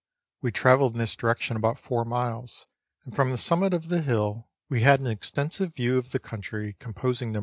[0.41, 2.65] We travelled in this direction about four miles,
[3.03, 6.75] and from the summit of the hill we had an extensive view of the country
[6.79, 7.39] composing Nos.